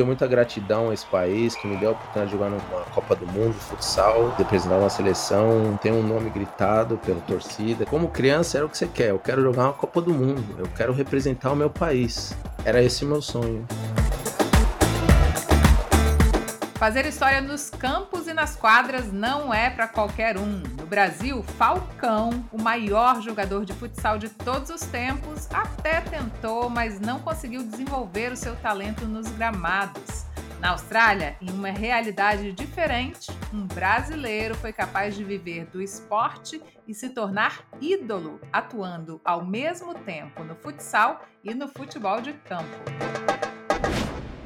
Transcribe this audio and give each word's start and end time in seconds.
tenho 0.00 0.06
muita 0.06 0.26
gratidão 0.26 0.88
a 0.88 0.94
esse 0.94 1.04
país 1.04 1.54
que 1.54 1.68
me 1.68 1.76
deu 1.76 1.90
a 1.90 1.92
oportunidade 1.92 2.30
de 2.30 2.32
jogar 2.32 2.48
numa 2.48 2.84
Copa 2.94 3.14
do 3.14 3.26
Mundo, 3.26 3.52
futsal, 3.52 4.34
representar 4.38 4.76
uma 4.76 4.88
seleção, 4.88 5.78
ter 5.82 5.92
um 5.92 6.02
nome 6.02 6.30
gritado 6.30 6.96
pela 6.96 7.20
torcida. 7.20 7.84
Como 7.84 8.08
criança 8.08 8.56
era 8.56 8.64
o 8.64 8.70
que 8.70 8.78
você 8.78 8.86
quer, 8.86 9.10
eu 9.10 9.18
quero 9.18 9.42
jogar 9.42 9.64
uma 9.64 9.72
Copa 9.74 10.00
do 10.00 10.14
Mundo, 10.14 10.56
eu 10.58 10.66
quero 10.74 10.94
representar 10.94 11.52
o 11.52 11.56
meu 11.56 11.68
país. 11.68 12.34
Era 12.64 12.82
esse 12.82 13.04
o 13.04 13.08
meu 13.08 13.20
sonho. 13.20 13.66
Fazer 16.76 17.04
história 17.04 17.42
nos 17.42 17.68
campos 17.68 18.26
e 18.26 18.32
nas 18.32 18.56
quadras 18.56 19.12
não 19.12 19.52
é 19.52 19.68
para 19.68 19.86
qualquer 19.86 20.38
um. 20.38 20.62
Brasil, 20.90 21.40
Falcão, 21.56 22.44
o 22.50 22.60
maior 22.60 23.22
jogador 23.22 23.64
de 23.64 23.72
futsal 23.72 24.18
de 24.18 24.28
todos 24.28 24.70
os 24.70 24.80
tempos, 24.80 25.48
até 25.54 26.00
tentou, 26.00 26.68
mas 26.68 26.98
não 26.98 27.20
conseguiu 27.20 27.62
desenvolver 27.62 28.32
o 28.32 28.36
seu 28.36 28.56
talento 28.56 29.06
nos 29.06 29.28
gramados. 29.28 30.24
Na 30.58 30.70
Austrália, 30.70 31.36
em 31.40 31.48
uma 31.48 31.70
realidade 31.70 32.50
diferente, 32.52 33.30
um 33.54 33.68
brasileiro 33.68 34.56
foi 34.56 34.72
capaz 34.72 35.14
de 35.14 35.22
viver 35.22 35.66
do 35.66 35.80
esporte 35.80 36.60
e 36.88 36.92
se 36.92 37.10
tornar 37.10 37.62
ídolo, 37.80 38.40
atuando 38.52 39.20
ao 39.24 39.44
mesmo 39.44 39.94
tempo 39.94 40.42
no 40.42 40.56
futsal 40.56 41.24
e 41.44 41.54
no 41.54 41.68
futebol 41.68 42.20
de 42.20 42.32
campo. 42.32 43.39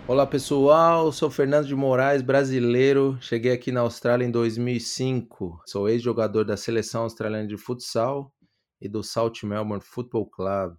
Olá 0.07 0.27
pessoal, 0.27 1.11
sou 1.11 1.31
Fernando 1.31 1.67
de 1.67 1.75
Moraes, 1.75 2.21
brasileiro. 2.21 3.17
Cheguei 3.23 3.53
aqui 3.53 3.73
na 3.73 3.81
Austrália 3.81 4.27
em 4.27 4.31
2005. 4.31 5.63
Sou 5.67 5.89
ex-jogador 5.89 6.45
da 6.45 6.59
seleção 6.59 7.05
australiana 7.05 7.49
de 7.49 7.57
futsal 7.57 8.31
e 8.79 8.87
do 8.87 9.03
South 9.03 9.33
Melbourne 9.45 9.83
Football 9.83 10.29
Club. 10.29 10.75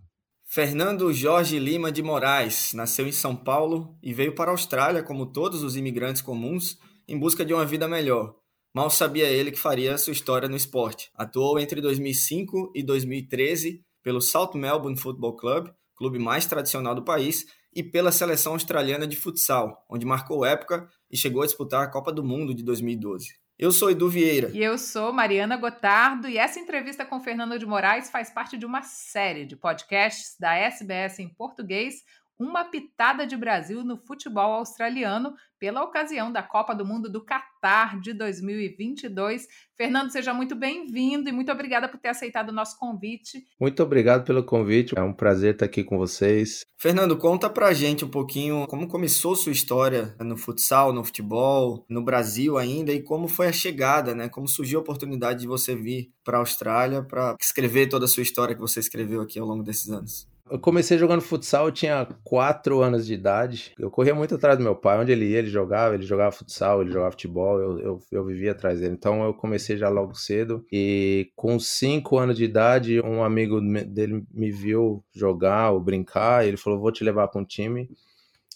Fernando 0.45 1.11
Jorge 1.11 1.57
Lima 1.57 1.91
de 1.91 2.03
Moraes 2.03 2.71
nasceu 2.75 3.07
em 3.07 3.11
São 3.11 3.35
Paulo 3.35 3.97
e 4.03 4.13
veio 4.13 4.35
para 4.35 4.51
a 4.51 4.53
Austrália, 4.53 5.01
como 5.01 5.31
todos 5.31 5.63
os 5.63 5.75
imigrantes 5.75 6.21
comuns, 6.21 6.77
em 7.07 7.17
busca 7.17 7.43
de 7.43 7.51
uma 7.51 7.65
vida 7.65 7.87
melhor. 7.87 8.35
Mal 8.75 8.91
sabia 8.91 9.27
ele 9.27 9.51
que 9.51 9.57
faria 9.57 9.97
sua 9.97 10.13
história 10.13 10.47
no 10.47 10.55
esporte. 10.55 11.09
Atuou 11.15 11.57
entre 11.57 11.81
2005 11.81 12.73
e 12.75 12.83
2013 12.83 13.81
pelo 14.03 14.21
South 14.21 14.51
Melbourne 14.53 14.99
Football 14.99 15.35
Club, 15.35 15.69
clube 15.95 16.19
mais 16.19 16.45
tradicional 16.45 16.93
do 16.93 17.03
país, 17.03 17.43
e 17.75 17.83
pela 17.83 18.11
seleção 18.11 18.53
australiana 18.53 19.05
de 19.05 19.17
futsal, 19.17 19.85
onde 19.89 20.05
marcou 20.05 20.45
época 20.45 20.89
e 21.11 21.17
chegou 21.17 21.41
a 21.41 21.45
disputar 21.45 21.83
a 21.83 21.87
Copa 21.87 22.11
do 22.11 22.23
Mundo 22.23 22.53
de 22.53 22.63
2012. 22.63 23.35
Eu 23.57 23.71
sou 23.71 23.89
Edu 23.89 24.09
Vieira. 24.09 24.49
E 24.53 24.61
eu 24.61 24.77
sou 24.77 25.13
Mariana 25.13 25.55
Gotardo, 25.55 26.27
e 26.27 26.37
essa 26.37 26.59
entrevista 26.59 27.05
com 27.05 27.21
Fernando 27.21 27.57
de 27.57 27.65
Moraes 27.65 28.09
faz 28.09 28.29
parte 28.29 28.57
de 28.57 28.65
uma 28.65 28.81
série 28.81 29.45
de 29.45 29.55
podcasts 29.55 30.35
da 30.39 30.55
SBS 30.55 31.19
em 31.19 31.29
português, 31.29 32.03
uma 32.39 32.65
pitada 32.65 33.25
de 33.25 33.37
Brasil 33.37 33.83
no 33.83 33.97
futebol 33.97 34.53
australiano 34.53 35.33
pela 35.57 35.83
ocasião 35.83 36.31
da 36.31 36.43
Copa 36.43 36.75
do 36.75 36.85
Mundo 36.85 37.09
do 37.09 37.23
Catar 37.23 37.99
de 37.99 38.13
2022. 38.13 39.47
Fernando, 39.75 40.11
seja 40.11 40.33
muito 40.33 40.55
bem-vindo 40.55 41.29
e 41.29 41.31
muito 41.31 41.51
obrigada 41.51 41.87
por 41.87 41.97
ter 41.97 42.09
aceitado 42.09 42.49
o 42.49 42.53
nosso 42.53 42.77
convite. 42.77 43.43
Muito 43.59 43.81
obrigado 43.81 44.25
pelo 44.25 44.43
convite, 44.43 44.97
é 44.97 45.01
um 45.01 45.13
prazer 45.13 45.53
estar 45.53 45.65
aqui 45.65 45.83
com 45.83 45.97
vocês. 45.97 46.65
Fernando, 46.77 47.17
conta 47.17 47.49
pra 47.49 47.73
gente 47.73 48.03
um 48.03 48.09
pouquinho 48.09 48.67
como 48.67 48.87
começou 48.87 49.35
sua 49.35 49.51
história 49.51 50.15
no 50.19 50.37
futsal, 50.37 50.91
no 50.91 51.03
futebol, 51.03 51.85
no 51.89 52.03
Brasil 52.03 52.57
ainda 52.57 52.91
e 52.91 53.01
como 53.01 53.27
foi 53.27 53.47
a 53.47 53.53
chegada, 53.53 54.13
né? 54.13 54.27
Como 54.27 54.47
surgiu 54.47 54.79
a 54.79 54.81
oportunidade 54.81 55.39
de 55.39 55.47
você 55.47 55.75
vir 55.75 56.11
para 56.23 56.37
a 56.37 56.41
Austrália 56.41 57.01
para 57.01 57.35
escrever 57.39 57.87
toda 57.87 58.05
a 58.05 58.09
sua 58.09 58.23
história 58.23 58.53
que 58.53 58.61
você 58.61 58.79
escreveu 58.79 59.21
aqui 59.21 59.39
ao 59.39 59.47
longo 59.47 59.63
desses 59.63 59.89
anos. 59.89 60.34
Eu 60.47 60.59
comecei 60.59 60.95
jogando 60.97 61.21
futsal, 61.21 61.65
eu 61.65 61.71
tinha 61.71 62.05
4 62.23 62.79
anos 62.81 63.07
de 63.07 63.15
idade. 63.15 63.73
Eu 63.79 63.89
corria 63.89 64.13
muito 64.13 64.35
atrás 64.35 64.55
do 64.57 64.63
meu 64.63 64.75
pai. 64.75 64.99
Onde 64.99 65.11
ele 65.11 65.25
ia, 65.25 65.39
ele 65.39 65.49
jogava. 65.49 65.95
Ele 65.95 66.05
jogava 66.05 66.31
futsal, 66.31 66.81
ele 66.81 66.91
jogava 66.91 67.11
futebol. 67.11 67.59
Eu, 67.59 67.79
eu, 67.79 67.99
eu 68.11 68.25
vivia 68.25 68.51
atrás 68.51 68.79
dele. 68.79 68.93
Então 68.93 69.23
eu 69.23 69.33
comecei 69.33 69.75
já 69.75 69.89
logo 69.89 70.13
cedo. 70.13 70.63
E 70.71 71.31
com 71.35 71.59
5 71.59 72.17
anos 72.17 72.37
de 72.37 72.43
idade, 72.43 73.01
um 73.01 73.23
amigo 73.23 73.59
dele 73.59 74.23
me 74.31 74.51
viu 74.51 75.03
jogar 75.11 75.71
ou 75.71 75.79
brincar. 75.79 76.45
ele 76.45 76.57
falou: 76.57 76.79
Vou 76.79 76.91
te 76.91 77.03
levar 77.03 77.27
para 77.27 77.41
um 77.41 77.45
time. 77.45 77.89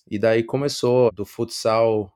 E 0.09 0.19
daí 0.19 0.43
começou 0.43 1.11
do 1.11 1.25
futsal 1.25 2.11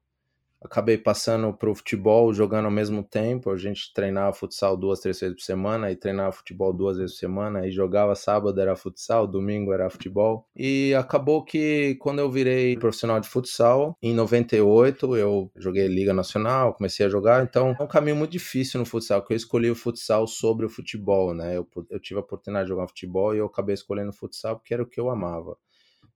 acabei 0.63 0.97
passando 0.97 1.53
para 1.53 1.69
o 1.69 1.75
futebol 1.75 2.34
jogando 2.34 2.66
ao 2.66 2.72
mesmo 2.72 3.03
tempo. 3.03 3.51
A 3.51 3.57
gente 3.57 3.94
treinava 3.94 4.34
futsal 4.34 4.78
duas, 4.78 5.00
três 5.00 5.19
vezes 5.19 5.35
por 5.35 5.41
semana 5.41 5.91
e 5.91 5.96
treinava 5.96 6.31
futebol 6.31 6.74
duas 6.74 6.97
vezes 6.97 7.13
por 7.13 7.19
semana. 7.19 7.68
E 7.68 7.72
jogava 7.72 8.16
sábado 8.16 8.59
era 8.59 8.75
futsal, 8.75 9.28
domingo 9.28 9.74
era 9.74 9.90
futebol. 9.90 10.47
E 10.56 10.94
acabou 10.96 11.44
que 11.44 11.96
quando 11.96 12.19
eu 12.19 12.31
virei 12.31 12.78
profissional 12.78 13.19
de 13.19 13.28
futsal, 13.28 13.97
em 14.01 14.13
98 14.13 15.16
eu 15.16 15.51
joguei 15.56 15.88
Liga 15.88 16.13
Nacional, 16.13 16.74
comecei 16.74 17.06
a 17.06 17.09
jogar. 17.09 17.44
Então 17.44 17.75
é 17.80 17.84
um 17.84 17.88
caminho 17.88 18.16
muito 18.16 18.31
difícil 18.31 18.80
no 18.80 18.85
futsal, 18.85 19.22
porque 19.22 19.34
eu 19.34 19.38
escolhi 19.38 19.69
o 19.69 19.75
futsal 19.75 20.28
sobre 20.28 20.66
o 20.66 20.69
futebol, 20.69 21.34
né? 21.34 21.57
Eu, 21.57 21.68
eu 21.90 22.00
tive 22.00 22.19
a 22.19 22.24
oportunidade 22.24 22.66
de 22.66 22.69
jogar 22.69 22.88
futebol 22.88 23.35
e 23.35 23.40
eu 23.40 23.45
acabei 23.45 23.74
escolhendo 23.74 24.13
futsal 24.13 24.56
porque 24.57 24.74
era 24.74 24.84
o 24.84 24.88
que 24.88 25.00
eu 25.00 25.09
amava. 25.09 25.57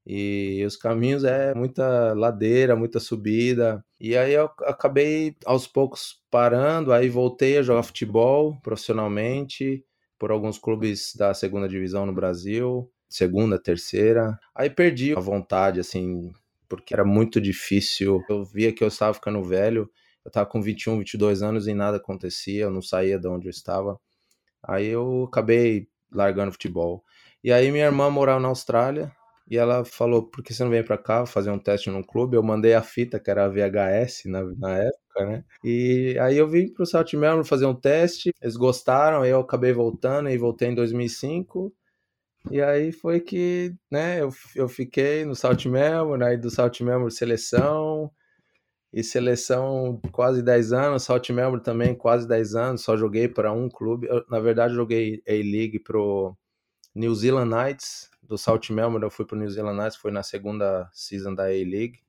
E 0.09 0.63
os 0.65 0.77
caminhos 0.77 1.25
é 1.25 1.53
muita 1.53 2.13
ladeira, 2.13 2.77
muita 2.77 2.97
subida. 2.97 3.83
E 3.99 4.15
aí 4.15 4.33
eu 4.33 4.45
acabei 4.61 5.35
aos 5.45 5.67
poucos 5.67 6.23
parando, 6.31 6.93
aí 6.93 7.09
voltei 7.09 7.57
a 7.57 7.61
jogar 7.61 7.83
futebol 7.83 8.57
profissionalmente 8.61 9.83
por 10.17 10.31
alguns 10.31 10.57
clubes 10.57 11.13
da 11.13 11.33
segunda 11.33 11.67
divisão 11.67 12.05
no 12.05 12.13
Brasil, 12.13 12.89
segunda, 13.09 13.59
terceira. 13.59 14.39
Aí 14.55 14.69
perdi 14.69 15.13
a 15.13 15.19
vontade, 15.19 15.81
assim, 15.81 16.31
porque 16.69 16.93
era 16.93 17.03
muito 17.03 17.41
difícil. 17.41 18.23
Eu 18.29 18.45
via 18.45 18.71
que 18.71 18.85
eu 18.85 18.87
estava 18.87 19.13
ficando 19.13 19.43
velho. 19.43 19.91
Eu 20.23 20.29
estava 20.29 20.45
com 20.45 20.61
21, 20.61 20.99
22 20.99 21.41
anos 21.41 21.67
e 21.67 21.73
nada 21.73 21.97
acontecia, 21.97 22.63
eu 22.63 22.71
não 22.71 22.81
saía 22.81 23.19
de 23.19 23.27
onde 23.27 23.47
eu 23.47 23.51
estava. 23.51 23.99
Aí 24.63 24.87
eu 24.87 25.25
acabei 25.25 25.89
largando 26.09 26.53
futebol. 26.53 27.03
E 27.43 27.51
aí 27.51 27.71
minha 27.71 27.85
irmã 27.85 28.09
morava 28.09 28.39
na 28.39 28.47
Austrália, 28.47 29.11
e 29.49 29.57
ela 29.57 29.85
falou, 29.85 30.23
por 30.23 30.43
que 30.43 30.53
você 30.53 30.63
não 30.63 30.71
vem 30.71 30.83
para 30.83 30.97
cá 30.97 31.25
fazer 31.25 31.49
um 31.51 31.59
teste 31.59 31.89
num 31.89 32.03
clube? 32.03 32.35
Eu 32.35 32.43
mandei 32.43 32.73
a 32.73 32.81
fita, 32.81 33.19
que 33.19 33.31
era 33.31 33.45
a 33.45 33.49
VHS 33.49 34.25
na, 34.25 34.43
na 34.43 34.77
época, 34.79 35.25
né? 35.25 35.43
E 35.63 36.17
aí 36.19 36.37
eu 36.37 36.47
vim 36.47 36.71
pro 36.73 36.85
South 36.85 37.05
Melbourne 37.13 37.47
fazer 37.47 37.65
um 37.65 37.75
teste, 37.75 38.31
eles 38.41 38.57
gostaram, 38.57 39.25
eu 39.25 39.39
acabei 39.39 39.71
voltando 39.71 40.29
e 40.29 40.37
voltei 40.37 40.69
em 40.69 40.75
2005. 40.75 41.73
E 42.51 42.61
aí 42.61 42.91
foi 42.91 43.19
que, 43.19 43.73
né, 43.91 44.21
eu, 44.21 44.29
eu 44.55 44.67
fiquei 44.69 45.25
no 45.25 45.35
South 45.35 45.65
Melbourne, 45.65 46.23
aí 46.23 46.37
do 46.37 46.49
South 46.49 46.71
Melbourne 46.81 47.11
seleção, 47.11 48.11
e 48.91 49.03
seleção 49.03 49.99
quase 50.11 50.41
10 50.41 50.73
anos, 50.73 51.03
South 51.03 51.21
Melbourne 51.29 51.63
também 51.63 51.93
quase 51.93 52.27
10 52.27 52.55
anos, 52.55 52.81
só 52.81 52.97
joguei 52.97 53.27
para 53.27 53.51
um 53.51 53.69
clube. 53.69 54.07
Eu, 54.07 54.23
na 54.29 54.39
verdade, 54.39 54.73
joguei 54.73 55.21
A-League 55.27 55.79
pro 55.79 56.35
New 56.95 57.13
Zealand 57.13 57.49
Knights, 57.49 58.09
do 58.27 58.37
South 58.37 58.69
Melbourne 58.69 59.03
eu 59.05 59.11
fui 59.11 59.25
pro 59.25 59.37
New 59.37 59.49
Zealand 59.49 59.77
Knights, 59.77 59.97
foi 59.97 60.11
na 60.11 60.23
segunda 60.23 60.89
season 60.93 61.33
da 61.33 61.45
A-League. 61.45 61.99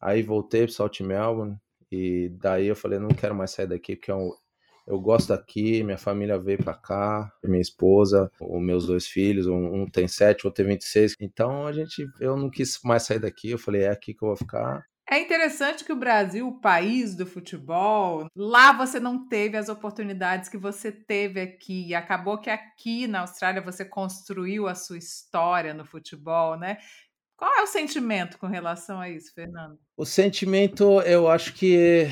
Aí 0.00 0.22
voltei 0.22 0.64
pro 0.64 0.72
South 0.72 1.00
Melbourne 1.00 1.56
e 1.90 2.30
daí 2.30 2.66
eu 2.66 2.76
falei, 2.76 2.98
não 2.98 3.08
quero 3.08 3.34
mais 3.34 3.50
sair 3.50 3.66
daqui 3.66 3.96
porque 3.96 4.10
eu, 4.10 4.18
é 4.18 4.92
eu 4.92 5.00
gosto 5.00 5.28
daqui, 5.28 5.82
minha 5.84 5.98
família 5.98 6.38
veio 6.38 6.58
para 6.58 6.74
cá, 6.74 7.32
minha 7.44 7.60
esposa, 7.60 8.30
os 8.40 8.62
meus 8.62 8.86
dois 8.86 9.06
filhos, 9.06 9.46
um, 9.46 9.82
um 9.82 9.86
tem 9.86 10.08
sete, 10.08 10.46
outro 10.46 10.64
tem 10.64 10.74
26. 10.74 11.14
Então 11.20 11.66
a 11.66 11.72
gente, 11.72 12.06
eu 12.20 12.36
não 12.36 12.50
quis 12.50 12.80
mais 12.84 13.04
sair 13.04 13.20
daqui, 13.20 13.50
eu 13.50 13.58
falei, 13.58 13.82
é 13.82 13.90
aqui 13.90 14.14
que 14.14 14.24
eu 14.24 14.28
vou 14.28 14.36
ficar. 14.36 14.84
É 15.10 15.18
interessante 15.18 15.84
que 15.84 15.92
o 15.92 15.96
Brasil, 15.96 16.46
o 16.46 16.60
país 16.60 17.16
do 17.16 17.26
futebol, 17.26 18.28
lá 18.32 18.72
você 18.72 19.00
não 19.00 19.26
teve 19.26 19.56
as 19.56 19.68
oportunidades 19.68 20.48
que 20.48 20.56
você 20.56 20.92
teve 20.92 21.40
aqui. 21.40 21.92
Acabou 21.96 22.38
que 22.38 22.48
aqui 22.48 23.08
na 23.08 23.22
Austrália 23.22 23.60
você 23.60 23.84
construiu 23.84 24.68
a 24.68 24.74
sua 24.76 24.98
história 24.98 25.74
no 25.74 25.84
futebol, 25.84 26.56
né? 26.56 26.78
Qual 27.36 27.52
é 27.52 27.60
o 27.60 27.66
sentimento 27.66 28.38
com 28.38 28.46
relação 28.46 29.00
a 29.00 29.10
isso, 29.10 29.34
Fernando? 29.34 29.76
O 29.96 30.06
sentimento, 30.06 31.00
eu 31.00 31.28
acho 31.28 31.54
que 31.54 32.06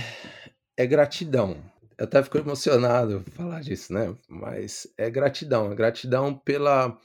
é 0.77 0.85
gratidão. 0.85 1.57
Eu 1.97 2.05
até 2.05 2.21
fico 2.21 2.39
emocionado 2.39 3.23
falar 3.31 3.61
disso, 3.61 3.93
né? 3.93 4.13
Mas 4.29 4.89
é 4.99 5.09
gratidão, 5.09 5.71
é 5.71 5.75
gratidão 5.77 6.35
pela 6.35 6.99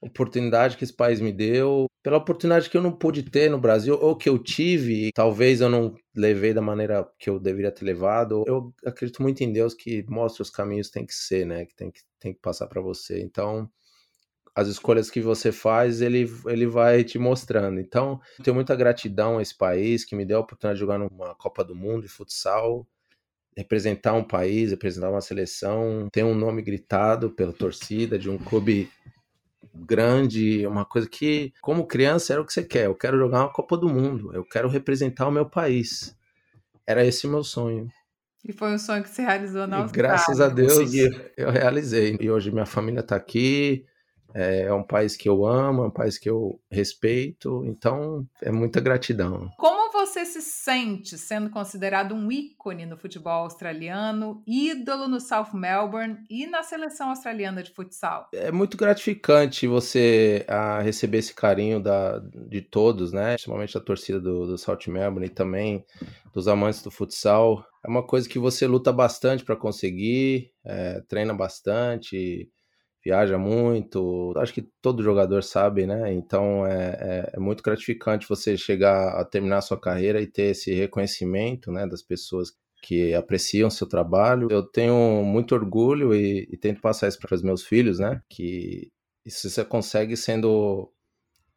oportunidade 0.00 0.76
que 0.76 0.84
esse 0.84 0.94
país 0.94 1.20
me 1.20 1.32
deu, 1.32 1.86
pela 2.02 2.16
oportunidade 2.16 2.70
que 2.70 2.76
eu 2.76 2.82
não 2.82 2.92
pude 2.92 3.22
ter 3.22 3.50
no 3.50 3.60
Brasil, 3.60 3.98
ou 4.00 4.16
que 4.16 4.28
eu 4.28 4.38
tive, 4.38 5.10
talvez 5.14 5.60
eu 5.60 5.68
não 5.68 5.94
levei 6.14 6.54
da 6.54 6.62
maneira 6.62 7.06
que 7.18 7.28
eu 7.28 7.38
deveria 7.38 7.70
ter 7.70 7.84
levado. 7.84 8.42
Eu 8.46 8.72
acredito 8.86 9.22
muito 9.22 9.42
em 9.42 9.52
Deus 9.52 9.74
que 9.74 10.04
mostra 10.08 10.42
os 10.42 10.50
caminhos 10.50 10.88
que 10.88 10.94
tem 10.94 11.06
que 11.06 11.14
ser, 11.14 11.44
né? 11.44 11.66
Que 11.66 11.74
tem 11.74 11.90
que, 11.90 12.00
tem 12.18 12.32
que 12.32 12.40
passar 12.40 12.66
para 12.66 12.80
você. 12.80 13.20
Então, 13.20 13.70
as 14.54 14.68
escolhas 14.68 15.10
que 15.10 15.20
você 15.20 15.52
faz, 15.52 16.00
ele, 16.00 16.30
ele 16.46 16.66
vai 16.66 17.04
te 17.04 17.18
mostrando. 17.18 17.78
Então, 17.78 18.20
tenho 18.42 18.54
muita 18.54 18.74
gratidão 18.74 19.38
a 19.38 19.42
esse 19.42 19.56
país 19.56 20.04
que 20.04 20.16
me 20.16 20.24
deu 20.24 20.38
a 20.38 20.40
oportunidade 20.40 20.76
de 20.76 20.80
jogar 20.80 20.98
numa 20.98 21.34
Copa 21.34 21.62
do 21.62 21.74
Mundo 21.74 22.02
de 22.02 22.08
futsal, 22.08 22.86
representar 23.56 24.14
um 24.14 24.24
país, 24.24 24.70
representar 24.70 25.10
uma 25.10 25.20
seleção, 25.20 26.08
ter 26.10 26.24
um 26.24 26.34
nome 26.34 26.62
gritado 26.62 27.30
pela 27.30 27.52
torcida 27.52 28.18
de 28.18 28.30
um 28.30 28.38
clube 28.38 28.88
grande, 29.74 30.66
uma 30.66 30.84
coisa 30.84 31.08
que, 31.08 31.52
como 31.60 31.86
criança, 31.86 32.32
era 32.32 32.42
o 32.42 32.44
que 32.44 32.52
você 32.52 32.62
quer. 32.62 32.86
Eu 32.86 32.94
quero 32.94 33.18
jogar 33.18 33.40
uma 33.40 33.52
Copa 33.52 33.76
do 33.76 33.88
Mundo, 33.88 34.30
eu 34.34 34.44
quero 34.44 34.68
representar 34.68 35.28
o 35.28 35.32
meu 35.32 35.46
país. 35.46 36.16
Era 36.86 37.04
esse 37.04 37.26
o 37.26 37.30
meu 37.30 37.44
sonho. 37.44 37.88
E 38.44 38.52
foi 38.52 38.72
um 38.72 38.78
sonho 38.78 39.02
que 39.02 39.10
se 39.10 39.20
realizou 39.20 39.66
na 39.66 39.78
Austrália. 39.82 40.12
Graças 40.12 40.40
a 40.40 40.48
Deus 40.48 40.90
eu 41.36 41.50
realizei. 41.50 42.16
E 42.20 42.30
hoje 42.30 42.50
minha 42.50 42.66
família 42.66 43.00
está 43.00 43.14
aqui, 43.14 43.84
é, 44.34 44.62
é 44.62 44.72
um 44.72 44.82
país 44.82 45.16
que 45.16 45.28
eu 45.28 45.46
amo, 45.46 45.84
é 45.84 45.86
um 45.86 45.90
país 45.90 46.18
que 46.18 46.28
eu 46.28 46.60
respeito, 46.70 47.64
então 47.64 48.26
é 48.42 48.50
muita 48.50 48.80
gratidão. 48.80 49.50
Como 49.56 49.92
você 49.92 50.24
se 50.24 50.40
sente 50.40 51.18
sendo 51.18 51.50
considerado 51.50 52.14
um 52.14 52.30
ícone 52.30 52.86
no 52.86 52.96
futebol 52.96 53.44
australiano, 53.44 54.42
ídolo 54.46 55.08
no 55.08 55.20
South 55.20 55.54
Melbourne 55.54 56.18
e 56.28 56.46
na 56.46 56.62
seleção 56.62 57.10
australiana 57.10 57.62
de 57.62 57.70
futsal? 57.70 58.28
É 58.32 58.50
muito 58.50 58.76
gratificante 58.76 59.66
você 59.66 60.44
a, 60.48 60.78
ah, 60.78 60.80
receber 60.80 61.18
esse 61.18 61.34
carinho 61.34 61.80
da, 61.80 62.18
de 62.18 62.60
todos, 62.60 63.12
né? 63.12 63.34
Principalmente 63.34 63.74
da 63.74 63.80
torcida 63.80 64.20
do, 64.20 64.46
do 64.46 64.58
South 64.58 64.78
Melbourne 64.88 65.26
e 65.26 65.30
também 65.30 65.84
dos 66.32 66.48
amantes 66.48 66.82
do 66.82 66.90
futsal. 66.90 67.64
É 67.84 67.88
uma 67.88 68.06
coisa 68.06 68.28
que 68.28 68.38
você 68.38 68.66
luta 68.66 68.92
bastante 68.92 69.44
para 69.44 69.56
conseguir, 69.56 70.52
é, 70.64 71.00
treina 71.08 71.34
bastante 71.34 72.50
viaja 73.04 73.38
muito. 73.38 74.32
Acho 74.36 74.52
que 74.52 74.68
todo 74.82 75.02
jogador 75.02 75.42
sabe, 75.42 75.86
né? 75.86 76.12
Então 76.12 76.66
é, 76.66 76.96
é, 77.00 77.30
é, 77.34 77.40
muito 77.40 77.62
gratificante 77.62 78.28
você 78.28 78.56
chegar 78.56 79.20
a 79.20 79.24
terminar 79.24 79.58
a 79.58 79.62
sua 79.62 79.80
carreira 79.80 80.20
e 80.20 80.26
ter 80.26 80.50
esse 80.50 80.72
reconhecimento, 80.74 81.72
né, 81.72 81.86
das 81.86 82.02
pessoas 82.02 82.52
que 82.82 83.14
apreciam 83.14 83.70
seu 83.70 83.86
trabalho. 83.86 84.48
Eu 84.50 84.62
tenho 84.62 85.22
muito 85.24 85.54
orgulho 85.54 86.14
e, 86.14 86.48
e 86.50 86.56
tento 86.56 86.80
passar 86.80 87.08
isso 87.08 87.18
para 87.18 87.34
os 87.34 87.42
meus 87.42 87.64
filhos, 87.64 87.98
né? 87.98 88.22
Que 88.28 88.90
isso 89.24 89.48
você 89.48 89.64
consegue 89.64 90.16
sendo 90.16 90.90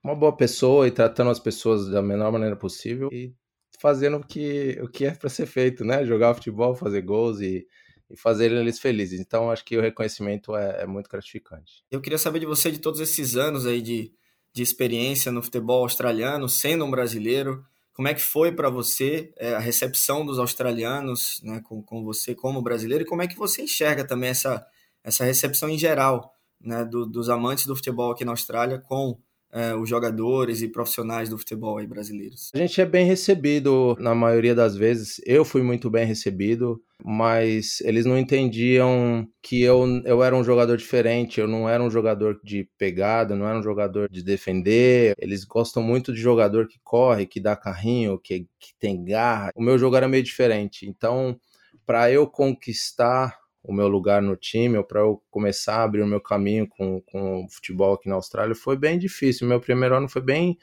uma 0.03 0.15
boa 0.15 0.35
pessoa 0.35 0.87
e 0.87 0.91
tratando 0.91 1.31
as 1.31 1.39
pessoas 1.39 1.89
da 1.89 2.01
menor 2.01 2.31
maneira 2.31 2.57
possível 2.57 3.09
e 3.11 3.33
fazendo 3.79 4.17
o 4.17 4.25
que, 4.25 4.77
o 4.81 4.87
que 4.89 5.05
é 5.05 5.11
para 5.11 5.29
ser 5.29 5.45
feito, 5.45 5.85
né? 5.85 6.05
Jogar 6.05 6.33
futebol, 6.33 6.75
fazer 6.75 7.01
gols 7.01 7.39
e 7.41 7.65
e 8.09 8.17
fazer 8.17 8.51
eles 8.51 8.79
felizes. 8.79 9.19
Então, 9.19 9.49
acho 9.49 9.65
que 9.65 9.77
o 9.77 9.81
reconhecimento 9.81 10.55
é, 10.55 10.83
é, 10.83 10.85
muito 10.85 11.09
gratificante. 11.09 11.83
Eu 11.89 12.01
queria 12.01 12.17
saber 12.17 12.39
de 12.39 12.45
você, 12.45 12.71
de 12.71 12.79
todos 12.79 12.99
esses 12.99 13.35
anos 13.35 13.65
aí 13.65 13.81
de, 13.81 14.13
de 14.53 14.61
experiência 14.61 15.31
no 15.31 15.41
futebol 15.41 15.81
australiano, 15.81 16.47
sendo 16.47 16.85
um 16.85 16.91
brasileiro, 16.91 17.65
como 17.93 18.07
é 18.07 18.13
que 18.13 18.21
foi 18.21 18.51
para 18.51 18.69
você 18.69 19.33
é, 19.37 19.53
a 19.53 19.59
recepção 19.59 20.25
dos 20.25 20.39
australianos 20.39 21.41
né, 21.43 21.61
com, 21.63 21.81
com 21.81 22.03
você 22.03 22.35
como 22.35 22.61
brasileiro 22.61 23.03
e 23.03 23.07
como 23.07 23.21
é 23.21 23.27
que 23.27 23.37
você 23.37 23.63
enxerga 23.63 24.05
também 24.05 24.29
essa, 24.29 24.65
essa 25.03 25.23
recepção 25.23 25.69
em 25.69 25.77
geral 25.77 26.33
né, 26.59 26.85
do, 26.85 27.05
dos 27.05 27.29
amantes 27.29 27.65
do 27.65 27.75
futebol 27.75 28.11
aqui 28.11 28.25
na 28.25 28.31
Austrália 28.31 28.79
com 28.79 29.19
é, 29.53 29.75
os 29.75 29.87
jogadores 29.87 30.63
e 30.63 30.67
profissionais 30.67 31.29
do 31.29 31.37
futebol 31.37 31.77
aí 31.77 31.85
brasileiros? 31.85 32.49
A 32.53 32.57
gente 32.57 32.81
é 32.81 32.85
bem 32.85 33.05
recebido 33.05 33.95
na 33.99 34.15
maioria 34.15 34.55
das 34.55 34.75
vezes. 34.75 35.21
Eu 35.25 35.45
fui 35.45 35.61
muito 35.61 35.91
bem 35.91 36.05
recebido, 36.05 36.81
mas 37.05 37.79
eles 37.81 38.05
não 38.05 38.17
entendiam 38.17 39.27
que 39.41 39.61
eu, 39.61 39.85
eu 40.05 40.23
era 40.23 40.35
um 40.35 40.43
jogador 40.43 40.75
diferente. 40.75 41.39
Eu 41.39 41.47
não 41.47 41.69
era 41.69 41.83
um 41.83 41.91
jogador 41.91 42.39
de 42.43 42.67
pegada, 42.77 43.35
não 43.35 43.47
era 43.47 43.59
um 43.59 43.63
jogador 43.63 44.09
de 44.09 44.23
defender. 44.23 45.13
Eles 45.19 45.43
gostam 45.43 45.83
muito 45.83 46.11
de 46.11 46.19
jogador 46.19 46.67
que 46.67 46.79
corre, 46.83 47.27
que 47.27 47.39
dá 47.39 47.55
carrinho, 47.55 48.17
que, 48.17 48.47
que 48.59 48.73
tem 48.79 49.03
garra. 49.05 49.51
O 49.55 49.61
meu 49.61 49.77
jogo 49.77 49.95
era 49.95 50.07
meio 50.07 50.23
diferente. 50.23 50.89
Então, 50.89 51.39
para 51.85 52.09
eu 52.09 52.25
conquistar 52.25 53.42
o 53.63 53.73
meu 53.73 53.87
lugar 53.87 54.21
no 54.21 54.35
time, 54.35 54.77
ou 54.77 54.83
para 54.83 54.99
eu 54.99 55.21
começar 55.31 55.77
a 55.77 55.83
abrir 55.83 56.01
o 56.01 56.07
meu 56.07 56.19
caminho 56.19 56.67
com, 56.67 57.01
com 57.01 57.45
o 57.45 57.49
futebol 57.49 57.93
aqui 57.93 58.09
na 58.09 58.15
Austrália, 58.15 58.53
foi 58.53 58.77
bem 58.77 58.99
difícil. 58.99 59.47
Meu 59.47 59.59
primeiro 59.59 59.95
ano 59.95 60.09
foi 60.09 60.21
bem 60.21 60.57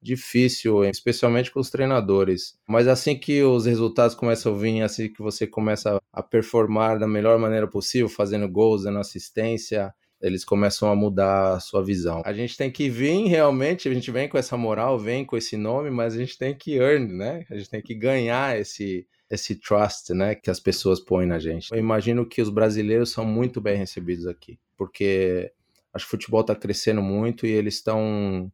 difícil, 0.00 0.84
especialmente 0.84 1.50
com 1.50 1.60
os 1.60 1.70
treinadores. 1.70 2.58
Mas 2.66 2.86
assim 2.86 3.18
que 3.18 3.42
os 3.42 3.66
resultados 3.66 4.14
começam 4.14 4.54
a 4.54 4.56
vir, 4.56 4.82
assim 4.82 5.12
que 5.12 5.20
você 5.20 5.46
começa 5.46 6.00
a 6.12 6.22
performar 6.22 6.98
da 6.98 7.06
melhor 7.06 7.38
maneira 7.38 7.66
possível, 7.66 8.08
fazendo 8.08 8.48
gols, 8.48 8.84
dando 8.84 8.98
assistência, 8.98 9.92
eles 10.20 10.44
começam 10.44 10.90
a 10.90 10.96
mudar 10.96 11.54
a 11.54 11.60
sua 11.60 11.84
visão. 11.84 12.22
A 12.24 12.32
gente 12.32 12.56
tem 12.56 12.70
que 12.70 12.88
vir 12.88 13.26
realmente, 13.26 13.88
a 13.88 13.94
gente 13.94 14.10
vem 14.10 14.28
com 14.28 14.38
essa 14.38 14.56
moral, 14.56 14.98
vem 14.98 15.24
com 15.24 15.36
esse 15.36 15.56
nome, 15.56 15.90
mas 15.90 16.14
a 16.14 16.18
gente 16.18 16.38
tem 16.38 16.54
que 16.54 16.76
earn, 16.76 17.12
né? 17.12 17.44
A 17.50 17.56
gente 17.56 17.68
tem 17.68 17.82
que 17.82 17.94
ganhar 17.94 18.58
esse 18.58 19.06
esse 19.30 19.56
trust, 19.56 20.12
né, 20.14 20.34
que 20.34 20.50
as 20.50 20.60
pessoas 20.60 21.00
põem 21.00 21.26
na 21.26 21.38
gente. 21.38 21.72
Eu 21.72 21.78
imagino 21.78 22.26
que 22.26 22.40
os 22.40 22.48
brasileiros 22.48 23.10
são 23.10 23.24
muito 23.24 23.60
bem 23.60 23.76
recebidos 23.76 24.26
aqui, 24.26 24.58
porque 24.76 25.52
acho 25.92 26.04
que 26.04 26.08
o 26.08 26.18
futebol 26.18 26.40
está 26.42 26.54
crescendo 26.54 27.02
muito 27.02 27.46
e 27.46 27.50
eles 27.50 27.74
estão 27.74 28.50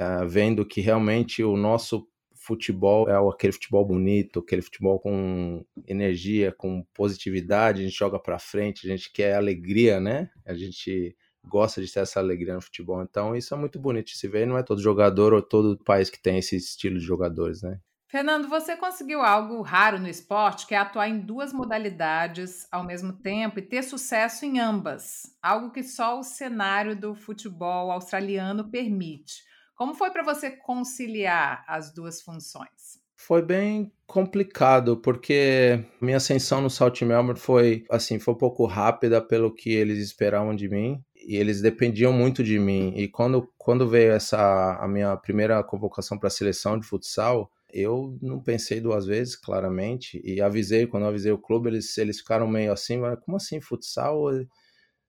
uh, 0.00 0.26
vendo 0.26 0.64
que 0.64 0.80
realmente 0.80 1.42
o 1.44 1.56
nosso 1.56 2.08
futebol 2.46 3.08
é 3.08 3.16
aquele 3.28 3.52
futebol 3.52 3.84
bonito, 3.84 4.38
aquele 4.38 4.62
futebol 4.62 5.00
com 5.00 5.64
energia, 5.86 6.52
com 6.52 6.86
positividade, 6.94 7.80
a 7.80 7.84
gente 7.84 7.98
joga 7.98 8.20
para 8.20 8.38
frente, 8.38 8.86
a 8.86 8.90
gente 8.90 9.12
quer 9.12 9.34
alegria, 9.34 10.00
né? 10.00 10.30
A 10.44 10.54
gente 10.54 11.16
gosta 11.44 11.82
de 11.82 11.92
ter 11.92 12.00
essa 12.00 12.20
alegria 12.20 12.54
no 12.54 12.60
futebol. 12.60 13.02
Então, 13.02 13.34
isso 13.34 13.52
é 13.52 13.56
muito 13.56 13.78
bonito 13.80 14.06
de 14.06 14.16
se 14.16 14.28
ver. 14.28 14.46
Não 14.46 14.56
é 14.56 14.62
todo 14.62 14.80
jogador 14.80 15.32
ou 15.32 15.42
todo 15.42 15.82
país 15.84 16.08
que 16.08 16.22
tem 16.22 16.38
esse 16.38 16.56
estilo 16.56 16.98
de 16.98 17.04
jogadores, 17.04 17.62
né? 17.62 17.80
Fernando, 18.08 18.48
você 18.48 18.76
conseguiu 18.76 19.20
algo 19.20 19.60
raro 19.62 19.98
no 19.98 20.08
esporte, 20.08 20.66
que 20.66 20.74
é 20.74 20.78
atuar 20.78 21.08
em 21.08 21.18
duas 21.18 21.52
modalidades 21.52 22.68
ao 22.70 22.84
mesmo 22.84 23.12
tempo 23.12 23.58
e 23.58 23.62
ter 23.62 23.82
sucesso 23.82 24.44
em 24.44 24.60
ambas, 24.60 25.36
algo 25.42 25.72
que 25.72 25.82
só 25.82 26.18
o 26.18 26.22
cenário 26.22 26.94
do 26.94 27.16
futebol 27.16 27.90
australiano 27.90 28.70
permite. 28.70 29.42
Como 29.74 29.92
foi 29.92 30.10
para 30.10 30.22
você 30.22 30.50
conciliar 30.50 31.64
as 31.66 31.92
duas 31.92 32.22
funções? 32.22 33.04
Foi 33.16 33.42
bem 33.42 33.92
complicado, 34.06 34.98
porque 34.98 35.84
minha 36.00 36.18
ascensão 36.18 36.60
no 36.60 36.70
Salt 36.70 37.02
Melbourne 37.02 37.40
foi 37.40 37.84
assim, 37.90 38.20
foi 38.20 38.34
um 38.34 38.38
pouco 38.38 38.66
rápida 38.66 39.20
pelo 39.20 39.52
que 39.52 39.70
eles 39.70 39.98
esperavam 39.98 40.54
de 40.54 40.68
mim 40.68 41.02
e 41.14 41.36
eles 41.36 41.60
dependiam 41.60 42.12
muito 42.12 42.44
de 42.44 42.58
mim. 42.58 42.92
E 42.94 43.08
quando, 43.08 43.52
quando 43.58 43.88
veio 43.88 44.12
essa 44.12 44.78
a 44.80 44.86
minha 44.86 45.16
primeira 45.16 45.62
convocação 45.64 46.16
para 46.16 46.28
a 46.28 46.30
seleção 46.30 46.78
de 46.78 46.86
futsal, 46.86 47.50
eu 47.72 48.18
não 48.22 48.40
pensei 48.40 48.80
duas 48.80 49.06
vezes, 49.06 49.36
claramente, 49.36 50.20
e 50.24 50.40
avisei, 50.40 50.86
quando 50.86 51.04
eu 51.04 51.10
avisei 51.10 51.32
o 51.32 51.38
clube, 51.38 51.68
eles, 51.68 51.96
eles 51.98 52.18
ficaram 52.18 52.46
meio 52.48 52.72
assim, 52.72 53.00
como 53.24 53.36
assim, 53.36 53.60
futsal? 53.60 54.30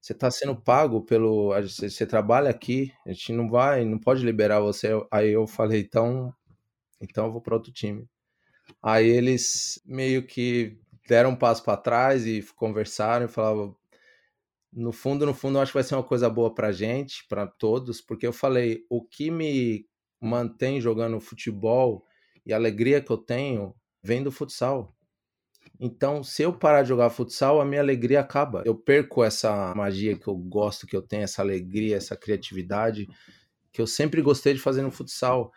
Você 0.01 0.13
está 0.13 0.31
sendo 0.31 0.55
pago 0.55 1.01
pelo. 1.03 1.53
Você 1.61 2.05
trabalha 2.05 2.49
aqui, 2.49 2.91
a 3.05 3.11
gente 3.11 3.33
não 3.33 3.49
vai, 3.49 3.83
não 3.85 3.99
pode 3.99 4.23
liberar 4.23 4.59
você. 4.59 4.89
Aí 5.11 5.31
eu 5.31 5.45
falei, 5.47 5.81
então, 5.81 6.33
então 7.01 7.25
eu 7.25 7.31
vou 7.31 7.41
para 7.41 7.55
outro 7.55 7.71
time. 7.71 8.07
Aí 8.81 9.07
eles 9.07 9.81
meio 9.85 10.25
que 10.25 10.77
deram 11.07 11.31
um 11.31 11.35
passo 11.35 11.63
para 11.63 11.77
trás 11.77 12.25
e 12.27 12.41
conversaram 12.55 13.25
e 13.25 13.29
falavam, 13.29 13.75
no 14.71 14.91
fundo, 14.91 15.25
no 15.25 15.33
fundo, 15.33 15.57
eu 15.57 15.61
acho 15.61 15.71
que 15.71 15.77
vai 15.77 15.83
ser 15.83 15.95
uma 15.95 16.03
coisa 16.03 16.29
boa 16.29 16.53
para 16.53 16.71
gente, 16.71 17.25
para 17.27 17.47
todos, 17.47 18.01
porque 18.01 18.27
eu 18.27 18.33
falei, 18.33 18.85
o 18.89 19.03
que 19.03 19.31
me 19.31 19.87
mantém 20.21 20.81
jogando 20.81 21.19
futebol 21.19 22.05
e 22.47 22.53
a 22.53 22.55
alegria 22.55 23.01
que 23.01 23.11
eu 23.11 23.17
tenho 23.17 23.75
vem 24.01 24.23
do 24.23 24.31
futsal. 24.31 24.95
Então, 25.79 26.23
se 26.23 26.41
eu 26.41 26.53
parar 26.53 26.81
de 26.81 26.89
jogar 26.89 27.09
futsal, 27.09 27.59
a 27.59 27.65
minha 27.65 27.81
alegria 27.81 28.21
acaba. 28.21 28.63
Eu 28.65 28.73
perco 28.73 29.23
essa 29.23 29.75
magia 29.75 30.17
que 30.17 30.27
eu 30.27 30.35
gosto, 30.35 30.87
que 30.87 30.95
eu 30.95 31.01
tenho, 31.01 31.23
essa 31.23 31.41
alegria, 31.41 31.97
essa 31.97 32.15
criatividade 32.15 33.07
que 33.71 33.81
eu 33.81 33.85
sempre 33.85 34.21
gostei 34.21 34.53
de 34.53 34.59
fazer 34.59 34.81
no 34.81 34.89
futsal. 34.89 35.51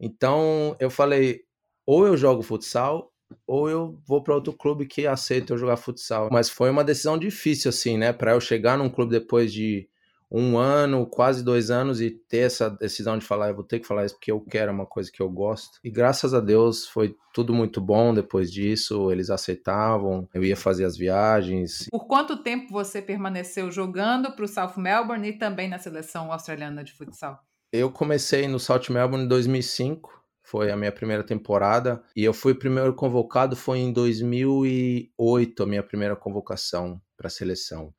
Então, 0.00 0.76
eu 0.78 0.88
falei, 0.88 1.42
ou 1.84 2.06
eu 2.06 2.16
jogo 2.16 2.40
futsal, 2.40 3.12
ou 3.46 3.68
eu 3.68 4.00
vou 4.06 4.22
para 4.22 4.34
outro 4.34 4.52
clube 4.52 4.86
que 4.86 5.06
aceita 5.06 5.52
eu 5.52 5.58
jogar 5.58 5.76
futsal. 5.76 6.28
Mas 6.32 6.48
foi 6.48 6.70
uma 6.70 6.84
decisão 6.84 7.18
difícil, 7.18 7.68
assim, 7.68 7.98
né? 7.98 8.12
Para 8.12 8.32
eu 8.32 8.40
chegar 8.40 8.78
num 8.78 8.88
clube 8.88 9.10
depois 9.10 9.52
de 9.52 9.88
um 10.30 10.58
ano, 10.58 11.06
quase 11.06 11.42
dois 11.42 11.70
anos 11.70 12.00
e 12.00 12.10
ter 12.10 12.38
essa 12.38 12.68
decisão 12.68 13.18
de 13.18 13.24
falar, 13.24 13.48
eu 13.48 13.54
vou 13.54 13.64
ter 13.64 13.80
que 13.80 13.86
falar 13.86 14.04
isso 14.04 14.14
porque 14.14 14.30
eu 14.30 14.40
quero, 14.40 14.70
é 14.70 14.74
uma 14.74 14.86
coisa 14.86 15.10
que 15.10 15.22
eu 15.22 15.30
gosto. 15.30 15.78
E 15.82 15.90
graças 15.90 16.34
a 16.34 16.40
Deus 16.40 16.86
foi 16.86 17.16
tudo 17.32 17.54
muito 17.54 17.80
bom 17.80 18.12
depois 18.12 18.52
disso, 18.52 19.10
eles 19.10 19.30
aceitavam, 19.30 20.28
eu 20.34 20.44
ia 20.44 20.56
fazer 20.56 20.84
as 20.84 20.96
viagens. 20.96 21.86
Por 21.90 22.06
quanto 22.06 22.42
tempo 22.42 22.72
você 22.72 23.00
permaneceu 23.00 23.70
jogando 23.70 24.32
para 24.32 24.44
o 24.44 24.48
South 24.48 24.74
Melbourne 24.76 25.28
e 25.28 25.38
também 25.38 25.68
na 25.68 25.78
seleção 25.78 26.32
australiana 26.32 26.84
de 26.84 26.92
futsal? 26.92 27.38
Eu 27.72 27.90
comecei 27.90 28.48
no 28.48 28.58
South 28.58 28.90
Melbourne 28.90 29.24
em 29.24 29.28
2005, 29.28 30.10
foi 30.42 30.70
a 30.70 30.76
minha 30.76 30.90
primeira 30.90 31.22
temporada, 31.22 32.02
e 32.16 32.24
eu 32.24 32.32
fui 32.32 32.54
primeiro 32.54 32.94
convocado 32.94 33.54
foi 33.54 33.78
em 33.78 33.92
2008, 33.92 35.62
a 35.62 35.66
minha 35.66 35.82
primeira 35.82 36.16
convocação 36.16 37.00
para 37.16 37.26
a 37.26 37.30
seleção. 37.30 37.92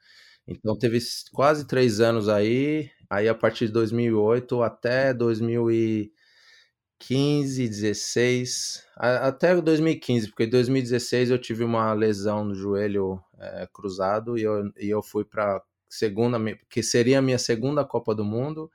Então 0.50 0.76
teve 0.76 0.98
quase 1.32 1.68
três 1.68 2.02
anos 2.02 2.28
aí, 2.28 2.90
aí 3.08 3.30
a 3.30 3.36
partir 3.36 3.68
de 3.68 3.74
2008 3.74 4.64
até 4.64 5.14
2015, 5.14 7.70
16, 7.70 8.84
até 8.96 9.62
2015, 9.62 10.30
porque 10.30 10.46
em 10.46 10.50
2016 10.50 11.30
eu 11.30 11.38
tive 11.38 11.64
uma 11.64 11.94
lesão 11.94 12.44
no 12.44 12.56
joelho 12.56 13.24
é, 13.38 13.68
cruzado 13.72 14.40
e 14.40 14.42
eu, 14.42 14.72
e 14.78 14.90
eu 14.90 15.04
fui 15.04 15.24
para 15.24 15.62
segunda, 15.88 16.40
que 16.68 16.82
seria 16.82 17.20
a 17.20 17.22
minha 17.22 17.38
segunda 17.38 17.86
Copa 17.86 18.16
do 18.16 18.26
Mundo. 18.26 18.72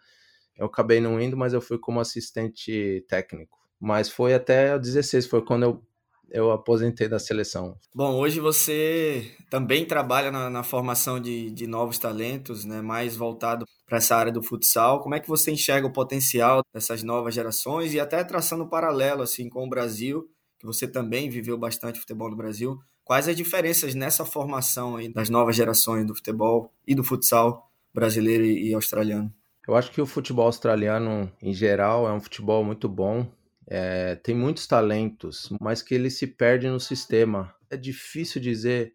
Eu 0.57 0.67
acabei 0.67 1.01
não 1.01 1.21
indo, 1.21 1.37
mas 1.37 1.53
eu 1.53 1.61
fui 1.61 1.79
como 1.79 1.99
assistente 1.99 3.05
técnico. 3.09 3.59
Mas 3.81 4.09
foi 4.09 4.33
até 4.33 4.77
o 4.77 4.79
16, 4.79 5.27
foi 5.27 5.45
quando 5.45 5.65
eu 5.65 5.83
eu 6.31 6.51
aposentei 6.51 7.09
da 7.09 7.19
seleção. 7.19 7.77
Bom, 7.95 8.15
hoje 8.17 8.41
você 8.41 9.31
também 9.49 9.87
trabalha 9.87 10.31
na, 10.31 10.51
na 10.51 10.63
formação 10.63 11.21
de, 11.21 11.51
de, 11.51 11.67
novos 11.67 11.99
talentos, 11.99 12.65
né, 12.65 12.83
mais 12.83 13.17
voltado 13.17 13.67
para 13.87 13.99
essa 13.99 14.17
área 14.17 14.33
do 14.33 14.43
futsal. 14.43 15.01
Como 15.01 15.15
é 15.15 15.21
que 15.21 15.29
você 15.29 15.51
enxerga 15.51 15.87
o 15.87 15.93
potencial 15.93 16.63
dessas 16.73 17.03
novas 17.03 17.35
gerações 17.35 17.95
e 17.95 18.01
até 18.01 18.23
traçando 18.25 18.65
um 18.65 18.69
paralelo 18.69 19.23
assim 19.23 19.49
com 19.49 19.65
o 19.65 19.69
Brasil, 19.69 20.29
que 20.59 20.67
você 20.67 20.89
também 20.89 21.29
viveu 21.29 21.57
bastante 21.57 22.01
futebol 22.01 22.31
no 22.31 22.37
Brasil. 22.37 22.79
Quais 23.05 23.29
as 23.29 23.37
diferenças 23.37 23.95
nessa 23.95 24.25
formação 24.25 24.97
aí 24.97 25.09
das 25.09 25.29
novas 25.29 25.55
gerações 25.55 26.07
do 26.07 26.15
futebol 26.15 26.73
e 26.87 26.95
do 26.95 27.05
futsal 27.05 27.71
brasileiro 27.93 28.45
e 28.45 28.73
australiano? 28.75 29.33
Eu 29.67 29.77
acho 29.77 29.91
que 29.91 30.01
o 30.01 30.07
futebol 30.07 30.47
australiano, 30.47 31.31
em 31.41 31.55
geral, 31.55 32.09
é 32.09 32.13
um 32.13 32.21
futebol 32.21 32.65
muito 32.65 32.89
bom. 32.89 33.27
É, 33.67 34.17
tem 34.17 34.35
muitos 34.35 34.67
talentos, 34.67 35.49
mas 35.61 35.83
que 35.83 35.95
ele 35.95 36.11
se 36.11 36.27
perde 36.27 36.69
no 36.69 36.79
sistema. 36.79 37.55
É 37.71 37.77
difícil 37.77 38.41
dizer 38.41 38.93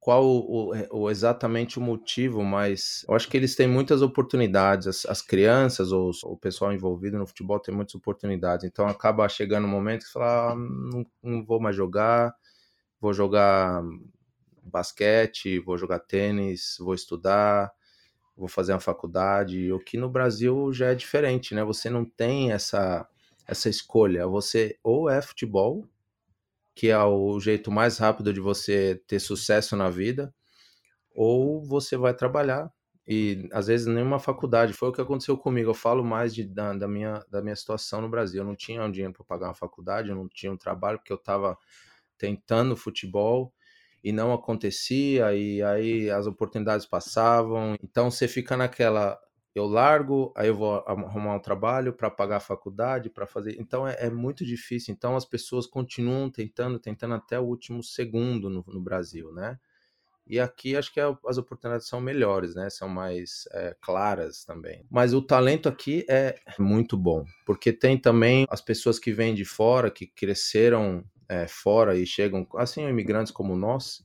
qual 0.00 0.24
o, 0.24 0.74
é, 0.74 0.88
o, 0.90 1.10
exatamente 1.10 1.78
o 1.78 1.82
motivo, 1.82 2.42
mas 2.42 3.04
eu 3.06 3.14
acho 3.14 3.28
que 3.28 3.36
eles 3.36 3.54
têm 3.54 3.68
muitas 3.68 4.00
oportunidades. 4.00 4.86
As, 4.86 5.06
as 5.06 5.20
crianças 5.20 5.92
ou 5.92 6.10
o 6.24 6.36
pessoal 6.36 6.72
envolvido 6.72 7.18
no 7.18 7.26
futebol 7.26 7.60
tem 7.60 7.74
muitas 7.74 7.94
oportunidades. 7.94 8.64
Então 8.64 8.86
acaba 8.86 9.28
chegando 9.28 9.66
um 9.66 9.70
momento 9.70 10.06
que 10.06 10.12
fala, 10.12 10.52
ah, 10.52 10.54
não, 10.56 11.06
não 11.22 11.44
vou 11.44 11.60
mais 11.60 11.76
jogar, 11.76 12.34
vou 13.00 13.12
jogar 13.12 13.82
basquete, 14.62 15.58
vou 15.58 15.76
jogar 15.76 15.98
tênis, 16.00 16.76
vou 16.78 16.94
estudar, 16.94 17.72
vou 18.36 18.48
fazer 18.48 18.72
uma 18.72 18.80
faculdade. 18.80 19.72
O 19.72 19.80
que 19.80 19.98
no 19.98 20.08
Brasil 20.08 20.72
já 20.72 20.88
é 20.88 20.94
diferente, 20.94 21.54
né? 21.54 21.64
Você 21.64 21.90
não 21.90 22.04
tem 22.04 22.52
essa 22.52 23.06
essa 23.48 23.68
escolha. 23.70 24.26
Você 24.26 24.78
ou 24.84 25.08
é 25.08 25.22
futebol, 25.22 25.88
que 26.74 26.88
é 26.88 26.98
o 26.98 27.40
jeito 27.40 27.72
mais 27.72 27.98
rápido 27.98 28.32
de 28.32 28.40
você 28.40 29.02
ter 29.06 29.18
sucesso 29.18 29.74
na 29.74 29.90
vida, 29.90 30.32
ou 31.14 31.64
você 31.64 31.96
vai 31.96 32.14
trabalhar. 32.14 32.70
E 33.06 33.48
às 33.52 33.68
vezes 33.68 33.86
nenhuma 33.86 34.18
faculdade. 34.18 34.74
Foi 34.74 34.90
o 34.90 34.92
que 34.92 35.00
aconteceu 35.00 35.36
comigo. 35.38 35.70
Eu 35.70 35.74
falo 35.74 36.04
mais 36.04 36.34
de, 36.34 36.44
da, 36.44 36.74
da 36.74 36.86
minha, 36.86 37.24
da 37.30 37.40
minha 37.40 37.56
situação 37.56 38.02
no 38.02 38.08
Brasil. 38.08 38.42
Eu 38.42 38.46
não 38.46 38.54
tinha 38.54 38.84
um 38.84 38.92
dinheiro 38.92 39.14
para 39.14 39.24
pagar 39.24 39.48
uma 39.48 39.54
faculdade, 39.54 40.10
eu 40.10 40.14
não 40.14 40.28
tinha 40.28 40.52
um 40.52 40.58
trabalho, 40.58 40.98
porque 40.98 41.12
eu 41.12 41.16
estava 41.16 41.56
tentando 42.18 42.76
futebol 42.76 43.52
e 44.04 44.12
não 44.12 44.32
acontecia, 44.32 45.34
e 45.34 45.62
aí 45.62 46.10
as 46.10 46.26
oportunidades 46.26 46.86
passavam. 46.86 47.76
Então 47.82 48.10
você 48.10 48.28
fica 48.28 48.56
naquela 48.56 49.18
eu 49.58 49.66
largo, 49.66 50.32
aí 50.36 50.48
eu 50.48 50.54
vou 50.54 50.84
arrumar 50.86 51.34
um 51.34 51.40
trabalho 51.40 51.92
para 51.92 52.10
pagar 52.10 52.36
a 52.36 52.40
faculdade, 52.40 53.10
para 53.10 53.26
fazer. 53.26 53.56
Então 53.58 53.86
é, 53.86 53.96
é, 53.98 54.10
muito 54.10 54.44
difícil. 54.44 54.92
Então 54.92 55.16
as 55.16 55.24
pessoas 55.24 55.66
continuam 55.66 56.30
tentando, 56.30 56.78
tentando 56.78 57.14
até 57.14 57.38
o 57.38 57.44
último 57.44 57.82
segundo 57.82 58.48
no, 58.48 58.64
no 58.66 58.80
Brasil, 58.80 59.32
né? 59.32 59.58
E 60.26 60.38
aqui 60.38 60.76
acho 60.76 60.92
que 60.92 61.00
as 61.00 61.38
oportunidades 61.38 61.88
são 61.88 62.00
melhores, 62.00 62.54
né? 62.54 62.68
São 62.68 62.88
mais 62.88 63.48
é, 63.52 63.74
claras 63.80 64.44
também. 64.44 64.84
Mas 64.90 65.14
o 65.14 65.22
talento 65.22 65.68
aqui 65.68 66.04
é 66.08 66.38
muito 66.58 66.98
bom, 66.98 67.24
porque 67.46 67.72
tem 67.72 67.98
também 67.98 68.46
as 68.50 68.60
pessoas 68.60 68.98
que 68.98 69.10
vêm 69.10 69.34
de 69.34 69.46
fora, 69.46 69.90
que 69.90 70.06
cresceram 70.06 71.02
é, 71.28 71.48
fora 71.48 71.96
e 71.96 72.06
chegam, 72.06 72.46
assim, 72.56 72.86
imigrantes 72.86 73.32
como 73.32 73.56
nós, 73.56 74.04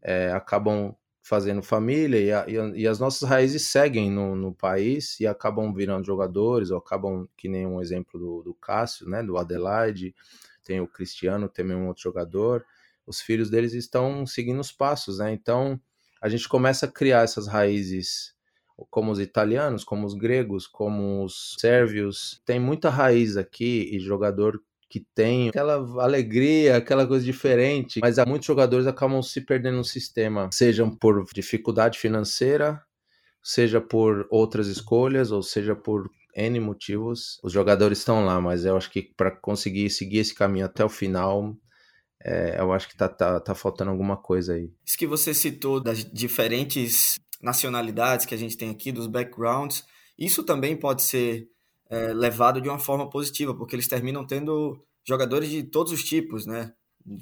é, 0.00 0.30
acabam 0.30 0.94
fazendo 1.24 1.62
família 1.62 2.20
e, 2.20 2.30
a, 2.30 2.68
e, 2.76 2.86
as 2.86 3.00
nossas 3.00 3.26
raízes 3.26 3.62
seguem 3.62 4.10
no, 4.10 4.36
no, 4.36 4.54
país 4.54 5.18
e 5.18 5.26
acabam 5.26 5.72
virando 5.72 6.04
jogadores, 6.04 6.70
ou 6.70 6.76
acabam, 6.76 7.26
que 7.34 7.48
nem 7.48 7.66
um 7.66 7.80
exemplo 7.80 8.20
do, 8.20 8.42
do 8.42 8.54
Cássio, 8.54 9.08
né, 9.08 9.22
do 9.22 9.38
Adelaide, 9.38 10.14
tem 10.62 10.82
o 10.82 10.86
Cristiano, 10.86 11.48
também 11.48 11.74
um 11.74 11.88
outro 11.88 12.02
jogador, 12.02 12.62
os 13.06 13.22
filhos 13.22 13.48
deles 13.48 13.72
estão 13.72 14.26
seguindo 14.26 14.60
os 14.60 14.70
passos, 14.70 15.18
né, 15.18 15.32
então 15.32 15.80
a 16.20 16.28
gente 16.28 16.46
começa 16.46 16.84
a 16.84 16.92
criar 16.92 17.22
essas 17.22 17.48
raízes 17.48 18.34
como 18.90 19.10
os 19.10 19.18
italianos, 19.18 19.82
como 19.82 20.06
os 20.06 20.12
gregos, 20.12 20.66
como 20.66 21.24
os 21.24 21.56
sérvios, 21.58 22.42
tem 22.44 22.60
muita 22.60 22.90
raiz 22.90 23.38
aqui 23.38 23.88
e 23.90 23.98
jogador 23.98 24.60
que 24.88 25.06
tem 25.14 25.48
aquela 25.48 25.74
alegria, 26.02 26.76
aquela 26.76 27.06
coisa 27.06 27.24
diferente, 27.24 28.00
mas 28.00 28.18
há 28.18 28.26
muitos 28.26 28.46
jogadores 28.46 28.86
acabam 28.86 29.22
se 29.22 29.40
perdendo 29.40 29.78
no 29.78 29.84
sistema, 29.84 30.48
sejam 30.52 30.94
por 30.94 31.24
dificuldade 31.32 31.98
financeira, 31.98 32.80
seja 33.42 33.80
por 33.80 34.26
outras 34.30 34.68
escolhas, 34.68 35.30
ou 35.30 35.42
seja 35.42 35.74
por 35.74 36.10
N 36.34 36.60
motivos. 36.60 37.38
Os 37.42 37.52
jogadores 37.52 37.98
estão 37.98 38.24
lá, 38.24 38.40
mas 38.40 38.64
eu 38.64 38.76
acho 38.76 38.90
que 38.90 39.02
para 39.16 39.30
conseguir 39.30 39.90
seguir 39.90 40.18
esse 40.18 40.34
caminho 40.34 40.66
até 40.66 40.84
o 40.84 40.88
final, 40.88 41.56
é, 42.22 42.58
eu 42.58 42.72
acho 42.72 42.88
que 42.88 42.96
tá, 42.96 43.08
tá, 43.08 43.38
tá 43.38 43.54
faltando 43.54 43.90
alguma 43.90 44.16
coisa 44.16 44.54
aí. 44.54 44.72
Isso 44.84 44.96
que 44.96 45.06
você 45.06 45.34
citou 45.34 45.80
das 45.80 46.04
diferentes 46.04 47.16
nacionalidades 47.42 48.24
que 48.24 48.34
a 48.34 48.38
gente 48.38 48.56
tem 48.56 48.70
aqui, 48.70 48.90
dos 48.90 49.06
backgrounds, 49.06 49.84
isso 50.18 50.42
também 50.42 50.76
pode 50.76 51.02
ser 51.02 51.46
é, 51.90 52.12
levado 52.12 52.60
de 52.60 52.68
uma 52.68 52.78
forma 52.78 53.08
positiva, 53.08 53.54
porque 53.54 53.76
eles 53.76 53.88
terminam 53.88 54.26
tendo 54.26 54.78
jogadores 55.06 55.50
de 55.50 55.62
todos 55.62 55.92
os 55.92 56.02
tipos, 56.02 56.46
né? 56.46 56.72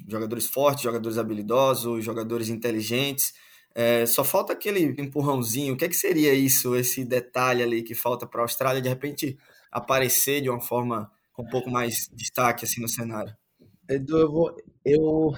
Jogadores 0.07 0.47
fortes, 0.47 0.83
jogadores 0.83 1.17
habilidosos, 1.17 2.03
jogadores 2.03 2.49
inteligentes. 2.49 3.33
É, 3.75 4.05
só 4.05 4.23
falta 4.23 4.53
aquele 4.53 4.79
empurrãozinho. 5.01 5.73
O 5.73 5.77
que, 5.77 5.85
é 5.85 5.89
que 5.89 5.95
seria 5.95 6.33
isso, 6.33 6.75
esse 6.75 7.03
detalhe 7.03 7.61
ali 7.61 7.83
que 7.83 7.95
falta 7.95 8.25
para 8.25 8.41
a 8.41 8.43
Austrália 8.43 8.81
de 8.81 8.87
repente 8.87 9.37
aparecer 9.71 10.41
de 10.41 10.49
uma 10.49 10.61
forma 10.61 11.11
com 11.33 11.43
um 11.43 11.49
pouco 11.49 11.69
mais 11.69 12.09
destaque 12.13 12.63
assim 12.63 12.81
no 12.81 12.87
cenário? 12.87 13.35
Edu, 13.89 14.17
eu 14.17 14.31
vou, 14.31 14.55
eu, 14.85 15.31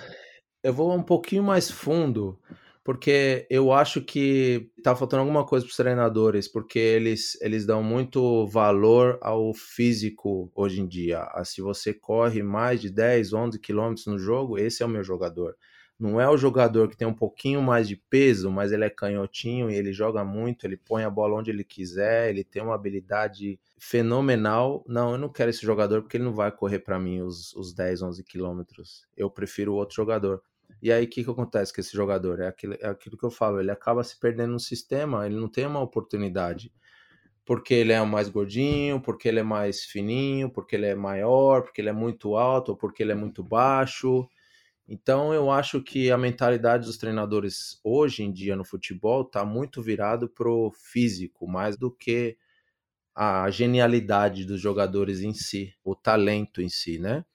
eu 0.61 0.73
vou 0.73 0.93
um 0.93 1.01
pouquinho 1.01 1.43
mais 1.43 1.71
fundo 1.71 2.39
porque 2.85 3.47
eu 3.49 3.73
acho 3.73 3.99
que 3.99 4.69
tá 4.83 4.95
faltando 4.95 5.21
alguma 5.21 5.43
coisa 5.43 5.65
para 5.65 5.71
os 5.71 5.75
treinadores, 5.75 6.47
porque 6.47 6.77
eles, 6.77 7.35
eles 7.41 7.65
dão 7.65 7.81
muito 7.81 8.45
valor 8.45 9.17
ao 9.23 9.55
físico 9.55 10.51
hoje 10.53 10.81
em 10.81 10.87
dia. 10.87 11.23
Ah, 11.33 11.43
se 11.43 11.63
você 11.63 11.95
corre 11.95 12.43
mais 12.43 12.79
de 12.79 12.91
10, 12.91 13.33
11 13.33 13.59
quilômetros 13.59 14.05
no 14.05 14.19
jogo, 14.19 14.59
esse 14.59 14.83
é 14.83 14.85
o 14.85 14.89
meu 14.89 15.03
jogador. 15.03 15.57
Não 15.99 16.21
é 16.21 16.29
o 16.29 16.37
jogador 16.37 16.87
que 16.87 16.95
tem 16.95 17.07
um 17.07 17.13
pouquinho 17.13 17.59
mais 17.59 17.87
de 17.87 17.95
peso, 17.95 18.51
mas 18.51 18.71
ele 18.71 18.85
é 18.85 18.89
canhotinho 18.89 19.71
e 19.71 19.73
ele 19.73 19.91
joga 19.91 20.23
muito, 20.23 20.63
ele 20.67 20.77
põe 20.77 21.03
a 21.03 21.09
bola 21.09 21.39
onde 21.39 21.49
ele 21.49 21.63
quiser, 21.63 22.29
ele 22.29 22.43
tem 22.43 22.61
uma 22.61 22.75
habilidade 22.75 23.59
fenomenal. 23.79 24.85
Não, 24.87 25.13
eu 25.13 25.17
não 25.17 25.29
quero 25.29 25.49
esse 25.49 25.65
jogador 25.65 26.03
porque 26.03 26.17
ele 26.17 26.25
não 26.25 26.33
vai 26.33 26.51
correr 26.51 26.79
para 26.79 26.99
mim 26.99 27.21
os, 27.21 27.51
os 27.55 27.73
10, 27.73 28.03
11 28.03 28.23
quilômetros. 28.23 29.07
Eu 29.17 29.27
prefiro 29.27 29.73
outro 29.73 29.95
jogador. 29.95 30.43
E 30.85 30.91
aí, 30.91 31.05
o 31.05 31.09
que, 31.09 31.23
que 31.23 31.29
acontece 31.31 31.73
com 31.73 31.81
esse 31.81 31.93
jogador? 31.93 32.39
É 32.39 32.47
aquilo, 32.47 32.75
é 32.79 32.85
aquilo 32.85 33.17
que 33.17 33.25
eu 33.25 33.31
falo, 33.31 33.59
ele 33.59 33.71
acaba 33.71 34.03
se 34.03 34.19
perdendo 34.19 34.51
no 34.53 34.59
sistema, 34.59 35.25
ele 35.25 35.35
não 35.35 35.49
tem 35.49 35.65
uma 35.65 35.81
oportunidade. 35.81 36.71
Porque 37.43 37.73
ele 37.73 37.91
é 37.91 37.99
mais 38.03 38.29
gordinho, 38.29 39.01
porque 39.01 39.27
ele 39.27 39.39
é 39.39 39.43
mais 39.43 39.83
fininho, 39.83 40.47
porque 40.47 40.75
ele 40.75 40.85
é 40.85 40.93
maior, 40.93 41.63
porque 41.63 41.81
ele 41.81 41.89
é 41.89 41.93
muito 41.93 42.35
alto, 42.35 42.69
ou 42.69 42.77
porque 42.77 43.01
ele 43.01 43.11
é 43.13 43.15
muito 43.15 43.43
baixo. 43.43 44.29
Então, 44.87 45.33
eu 45.33 45.49
acho 45.49 45.81
que 45.81 46.11
a 46.11 46.19
mentalidade 46.19 46.85
dos 46.85 46.97
treinadores 46.99 47.79
hoje 47.83 48.23
em 48.23 48.31
dia 48.31 48.55
no 48.55 48.63
futebol 48.63 49.23
está 49.23 49.43
muito 49.43 49.81
virado 49.81 50.29
pro 50.29 50.71
físico, 50.75 51.47
mais 51.47 51.77
do 51.77 51.91
que 51.91 52.37
a 53.15 53.49
genialidade 53.49 54.45
dos 54.45 54.61
jogadores 54.61 55.21
em 55.21 55.33
si, 55.33 55.73
o 55.83 55.95
talento 55.95 56.61
em 56.61 56.69
si, 56.69 56.99
né? 56.99 57.25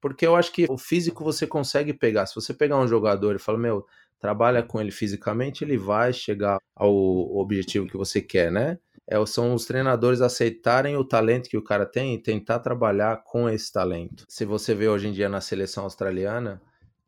Porque 0.00 0.26
eu 0.26 0.34
acho 0.36 0.52
que 0.52 0.66
o 0.68 0.78
físico 0.78 1.22
você 1.22 1.46
consegue 1.46 1.92
pegar. 1.92 2.26
Se 2.26 2.34
você 2.34 2.54
pegar 2.54 2.78
um 2.78 2.88
jogador 2.88 3.36
e 3.36 3.38
falar, 3.38 3.58
meu, 3.58 3.86
trabalha 4.18 4.62
com 4.62 4.80
ele 4.80 4.90
fisicamente, 4.90 5.64
ele 5.64 5.76
vai 5.76 6.12
chegar 6.12 6.58
ao 6.74 6.94
objetivo 7.36 7.86
que 7.86 7.96
você 7.96 8.20
quer, 8.20 8.50
né? 8.50 8.78
É, 9.06 9.24
são 9.26 9.54
os 9.54 9.64
treinadores 9.64 10.20
aceitarem 10.20 10.96
o 10.96 11.04
talento 11.04 11.48
que 11.48 11.56
o 11.56 11.64
cara 11.64 11.84
tem 11.84 12.14
e 12.14 12.22
tentar 12.22 12.60
trabalhar 12.60 13.24
com 13.24 13.48
esse 13.48 13.72
talento. 13.72 14.24
Se 14.28 14.44
você 14.44 14.72
vê 14.74 14.88
hoje 14.88 15.08
em 15.08 15.12
dia 15.12 15.28
na 15.28 15.40
seleção 15.40 15.84
australiana, 15.84 16.62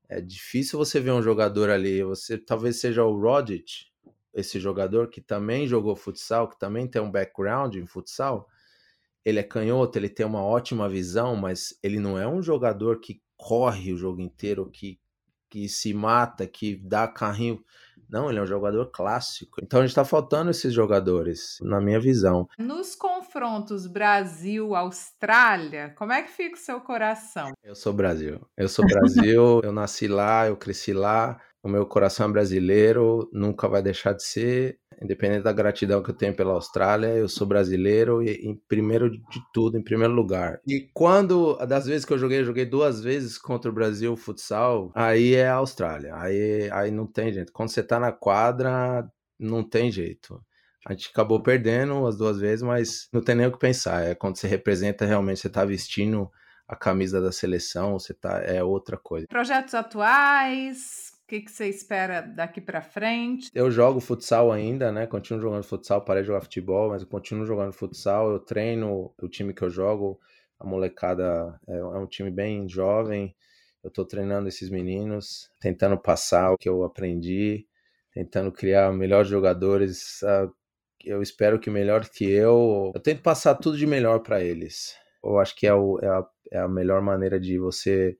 é 0.09 0.21
difícil 0.21 0.79
você 0.79 0.99
ver 0.99 1.13
um 1.13 1.23
jogador 1.23 1.71
ali. 1.71 2.03
Você 2.03 2.37
talvez 2.37 2.81
seja 2.81 3.05
o 3.05 3.19
Rodgers, 3.19 3.91
esse 4.35 4.59
jogador 4.59 5.09
que 5.09 5.21
também 5.21 5.67
jogou 5.67 5.95
futsal, 5.95 6.49
que 6.49 6.59
também 6.59 6.89
tem 6.89 7.01
um 7.01 7.11
background 7.11 7.77
em 7.77 7.87
futsal, 7.87 8.49
ele 9.25 9.38
é 9.38 9.43
canhoto, 9.43 9.99
ele 9.99 10.09
tem 10.09 10.26
uma 10.26 10.43
ótima 10.43 10.88
visão, 10.88 11.37
mas 11.37 11.79
ele 11.83 11.99
não 11.99 12.19
é 12.19 12.26
um 12.26 12.43
jogador 12.43 13.00
que 13.00 13.21
corre 13.37 13.93
o 13.93 13.97
jogo 13.97 14.21
inteiro, 14.21 14.71
que, 14.71 14.99
que 15.49 15.69
se 15.69 15.95
mata, 15.95 16.47
que 16.47 16.76
dá 16.76 17.09
carrinho. 17.09 17.64
Não, 18.09 18.29
ele 18.29 18.38
é 18.38 18.43
um 18.43 18.47
jogador 18.47 18.91
clássico. 18.93 19.59
Então 19.62 19.81
a 19.81 19.83
gente 19.83 19.91
está 19.91 20.05
faltando 20.05 20.50
esses 20.50 20.75
jogadores, 20.75 21.59
na 21.62 21.81
minha 21.81 21.99
visão. 21.99 22.47
Nos 22.59 22.95
confrontos 22.95 23.87
Brasil-Austrália, 23.87 25.95
como 25.97 26.12
é 26.12 26.23
que 26.23 26.31
fica 26.31 26.57
o 26.57 26.59
seu 26.59 26.79
coração? 26.81 27.52
Eu 27.64 27.75
sou 27.75 27.93
Brasil. 27.93 28.38
Eu 28.57 28.69
sou 28.69 28.87
Brasil, 28.87 29.61
eu 29.64 29.73
nasci 29.73 30.07
lá, 30.07 30.47
eu 30.47 30.57
cresci 30.59 30.93
lá. 30.93 31.41
O 31.62 31.69
meu 31.69 31.87
coração 31.87 32.28
é 32.28 32.33
brasileiro, 32.33 33.31
nunca 33.33 33.69
vai 33.69 33.81
deixar 33.83 34.12
de 34.14 34.25
ser. 34.25 34.78
Independente 35.00 35.42
da 35.42 35.52
gratidão 35.52 36.02
que 36.02 36.11
eu 36.11 36.14
tenho 36.14 36.35
pela 36.35 36.52
Austrália, 36.52 37.09
eu 37.09 37.28
sou 37.28 37.47
brasileiro 37.47 38.23
e, 38.23 38.31
em 38.47 38.54
primeiro 38.69 39.11
de 39.11 39.40
tudo, 39.52 39.78
em 39.78 39.83
primeiro 39.83 40.12
lugar. 40.12 40.61
E 40.66 40.88
quando, 40.92 41.57
das 41.66 41.87
vezes 41.87 42.04
que 42.04 42.12
eu 42.12 42.19
joguei, 42.19 42.40
eu 42.40 42.45
joguei 42.45 42.64
duas 42.64 43.00
vezes 43.00 43.38
contra 43.38 43.71
o 43.71 43.75
Brasil 43.75 44.16
futsal, 44.16 44.92
aí 44.95 45.35
é 45.35 45.49
a 45.49 45.54
Austrália. 45.54 46.14
Aí, 46.16 46.69
aí 46.73 46.90
não 46.90 47.07
tem 47.07 47.33
jeito. 47.33 47.52
Quando 47.52 47.71
você 47.71 47.83
tá 47.83 47.99
na 47.99 48.12
quadra, 48.12 49.09
não 49.38 49.62
tem 49.62 49.90
jeito. 49.90 50.40
A 50.87 50.92
gente 50.92 51.11
acabou 51.11 51.40
perdendo 51.40 52.07
as 52.07 52.16
duas 52.16 52.38
vezes, 52.40 52.62
mas 52.62 53.09
não 53.12 53.23
tem 53.23 53.37
nem 53.37 53.47
o 53.47 53.52
que 53.52 53.59
pensar. 53.59 54.02
É 54.04 54.14
quando 54.14 54.37
você 54.37 54.49
representa 54.49 55.04
realmente, 55.04 55.40
você 55.40 55.49
tá 55.49 55.64
vestindo 55.64 56.28
a 56.66 56.75
camisa 56.75 57.21
da 57.21 57.31
seleção, 57.31 57.99
você 57.99 58.14
tá 58.14 58.40
é 58.42 58.62
outra 58.62 58.97
coisa. 58.97 59.26
Projetos 59.28 59.75
atuais, 59.75 61.12
que, 61.33 61.41
que 61.41 61.51
você 61.51 61.67
espera 61.67 62.21
daqui 62.21 62.61
para 62.61 62.83
frente? 62.83 63.51
Eu 63.55 63.71
jogo 63.71 64.01
futsal 64.01 64.53
ainda, 64.53 64.93
né? 64.93 65.07
Continuo 65.07 65.41
jogando 65.41 65.62
futsal, 65.62 66.05
parei 66.05 66.23
de 66.23 66.27
jogar 66.27 66.43
futebol, 66.43 66.91
mas 66.91 67.01
eu 67.01 67.09
continuo 67.09 67.47
jogando 67.47 67.73
futsal. 67.73 68.31
Eu 68.31 68.39
treino 68.39 69.15
o 69.19 69.29
time 69.31 69.55
que 69.55 69.62
eu 69.62 69.71
jogo, 69.71 70.21
a 70.61 70.67
molecada 70.67 71.59
é, 71.67 71.79
é 71.79 71.83
um 71.97 72.07
time 72.07 72.31
bem 72.31 72.69
jovem. 72.69 73.35
Eu 73.83 73.91
tô 73.91 74.05
treinando 74.05 74.47
esses 74.47 74.69
meninos, 74.69 75.51
tentando 75.59 75.97
passar 75.97 76.53
o 76.53 76.59
que 76.59 76.69
eu 76.69 76.85
aprendi, 76.85 77.67
tentando 78.12 78.53
criar 78.53 78.93
melhores 78.93 79.29
jogadores 79.29 80.21
eu 81.05 81.21
espero 81.21 81.59
que 81.59 81.69
melhor 81.71 82.09
que 82.09 82.31
eu. 82.31 82.93
Eu 82.95 83.01
tento 83.01 83.23
passar 83.23 83.55
tudo 83.55 83.77
de 83.77 83.87
melhor 83.87 84.21
para 84.21 84.41
eles. 84.45 84.95
Eu 85.25 85.39
acho 85.39 85.57
que 85.57 85.67
é, 85.67 85.75
o, 85.75 85.99
é, 86.01 86.07
a, 86.07 86.27
é, 86.53 86.59
a, 86.59 86.69
melhor 86.69 87.03
maneira 87.03 87.41
de 87.41 87.59
você 87.59 88.17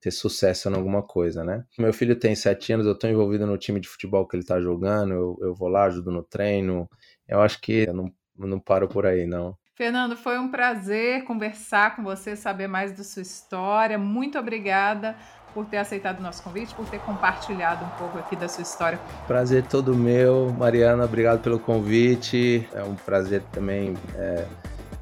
ter 0.00 0.10
sucesso 0.10 0.68
em 0.68 0.74
alguma 0.74 1.02
coisa, 1.02 1.44
né? 1.44 1.64
Meu 1.78 1.92
filho 1.92 2.16
tem 2.16 2.34
sete 2.34 2.72
anos, 2.72 2.86
eu 2.86 2.92
estou 2.92 3.10
envolvido 3.10 3.46
no 3.46 3.58
time 3.58 3.78
de 3.78 3.88
futebol 3.88 4.26
que 4.26 4.36
ele 4.36 4.42
está 4.42 4.60
jogando, 4.60 5.12
eu, 5.12 5.38
eu, 5.42 5.54
vou 5.54 5.68
lá, 5.68 5.84
ajudo 5.84 6.10
no 6.10 6.22
treino. 6.22 6.88
Eu 7.28 7.40
acho 7.40 7.60
que 7.60 7.86
eu 7.86 7.94
não, 7.94 8.12
não 8.36 8.58
paro 8.58 8.88
por 8.88 9.04
aí, 9.06 9.26
não. 9.26 9.56
Fernando, 9.74 10.16
foi 10.16 10.38
um 10.38 10.50
prazer 10.50 11.24
conversar 11.24 11.96
com 11.96 12.02
você, 12.02 12.36
saber 12.36 12.66
mais 12.66 12.92
da 12.92 13.02
sua 13.02 13.22
história. 13.22 13.98
Muito 13.98 14.38
obrigada 14.38 15.16
por 15.54 15.66
ter 15.66 15.78
aceitado 15.78 16.20
o 16.20 16.22
nosso 16.22 16.42
convite, 16.42 16.74
por 16.74 16.86
ter 16.88 17.00
compartilhado 17.00 17.84
um 17.84 17.88
pouco 17.90 18.18
aqui 18.18 18.36
da 18.36 18.48
sua 18.48 18.62
história. 18.62 18.98
Prazer 19.26 19.66
todo 19.66 19.94
meu, 19.94 20.52
Mariana, 20.52 21.04
obrigado 21.04 21.40
pelo 21.40 21.58
convite. 21.58 22.68
É 22.72 22.82
um 22.82 22.94
prazer 22.94 23.42
também 23.52 23.94
é, 24.16 24.46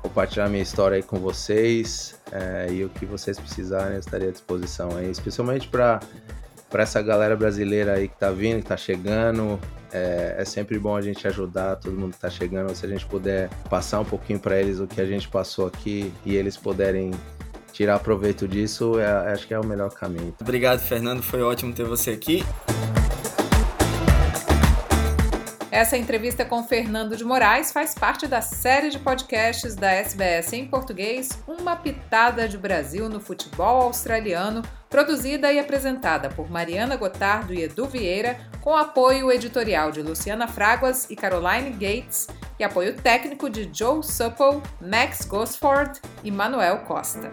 compartilhar 0.09 0.49
minha 0.49 0.62
história 0.62 0.97
aí 0.97 1.03
com 1.03 1.19
vocês 1.19 2.19
é, 2.33 2.73
e 2.73 2.85
o 2.85 2.88
que 2.88 3.05
vocês 3.05 3.38
precisarem 3.38 3.95
eu 3.95 4.00
estaria 4.00 4.29
à 4.29 4.33
disposição 4.33 4.97
aí, 4.97 5.11
especialmente 5.11 5.69
para 5.69 6.00
para 6.71 6.83
essa 6.83 7.00
galera 7.00 7.35
brasileira 7.35 7.95
aí 7.95 8.09
que 8.09 8.17
tá 8.19 8.31
vindo, 8.31 8.61
que 8.61 8.69
tá 8.69 8.77
chegando. 8.77 9.59
É, 9.91 10.35
é, 10.37 10.45
sempre 10.45 10.79
bom 10.79 10.95
a 10.95 11.00
gente 11.00 11.27
ajudar 11.27 11.77
todo 11.77 11.97
mundo 11.97 12.12
que 12.12 12.21
tá 12.21 12.29
chegando. 12.29 12.75
Se 12.75 12.85
a 12.85 12.88
gente 12.91 13.07
puder 13.07 13.49
passar 13.71 14.00
um 14.00 14.05
pouquinho 14.05 14.38
para 14.38 14.61
eles 14.61 14.79
o 14.79 14.87
que 14.87 15.00
a 15.00 15.07
gente 15.07 15.27
passou 15.29 15.67
aqui 15.67 16.12
e 16.27 16.37
eles 16.37 16.59
puderem 16.59 17.11
tirar 17.73 17.99
proveito 18.00 18.47
disso, 18.47 18.99
é, 18.99 19.33
acho 19.33 19.47
que 19.47 19.55
é 19.55 19.59
o 19.59 19.65
melhor 19.65 19.88
caminho. 19.91 20.35
Obrigado, 20.38 20.81
Fernando. 20.81 21.23
Foi 21.23 21.41
ótimo 21.41 21.73
ter 21.73 21.85
você 21.85 22.11
aqui. 22.11 22.45
Essa 25.78 25.97
entrevista 25.97 26.44
com 26.44 26.64
Fernando 26.64 27.16
de 27.16 27.25
Moraes 27.25 27.70
faz 27.70 27.94
parte 27.94 28.26
da 28.26 28.40
série 28.40 28.90
de 28.90 28.99
podcasts 28.99 29.76
da 29.76 29.92
SBS 29.92 30.52
em 30.52 30.66
português, 30.66 31.40
Uma 31.47 31.76
Pitada 31.76 32.49
de 32.49 32.58
Brasil 32.58 33.08
no 33.08 33.20
Futebol 33.20 33.82
Australiano, 33.82 34.61
produzida 34.90 35.52
e 35.52 35.61
apresentada 35.61 36.30
por 36.30 36.50
Mariana 36.50 36.97
Gotardo 36.97 37.54
e 37.54 37.62
Edu 37.62 37.87
Vieira, 37.87 38.40
com 38.61 38.75
apoio 38.75 39.30
editorial 39.30 39.92
de 39.92 40.02
Luciana 40.02 40.49
Fraguas 40.49 41.08
e 41.08 41.14
Caroline 41.14 41.70
Gates, 41.70 42.26
e 42.58 42.64
apoio 42.64 42.97
técnico 42.97 43.49
de 43.49 43.70
Joe 43.73 44.02
Supple, 44.02 44.61
Max 44.80 45.26
Gosford 45.26 46.00
e 46.25 46.30
Manuel 46.32 46.78
Costa. 46.88 47.30